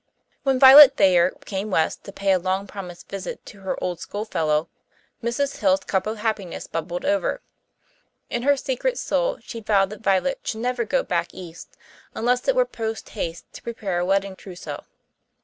When 0.41 0.57
Violet 0.57 0.97
Thayer 0.97 1.29
came 1.45 1.69
west 1.69 2.05
to 2.05 2.11
pay 2.11 2.31
a 2.31 2.39
long 2.39 2.65
promised 2.65 3.07
visit 3.07 3.45
to 3.45 3.59
her 3.59 3.77
old 3.83 3.99
schoolfellow, 3.99 4.67
Mrs. 5.21 5.57
Hill's 5.59 5.81
cup 5.81 6.07
of 6.07 6.17
happiness 6.17 6.65
bubbled 6.65 7.05
over. 7.05 7.43
In 8.27 8.41
her 8.41 8.57
secret 8.57 8.97
soul 8.97 9.37
she 9.43 9.59
vowed 9.59 9.91
that 9.91 10.01
Violet 10.01 10.39
should 10.43 10.61
never 10.61 10.85
go 10.85 11.03
back 11.03 11.31
east 11.35 11.77
unless 12.15 12.47
it 12.47 12.55
were 12.55 12.65
post 12.65 13.09
haste 13.09 13.45
to 13.53 13.61
prepare 13.61 13.99
a 13.99 14.05
wedding 14.05 14.35
trousseau. 14.35 14.85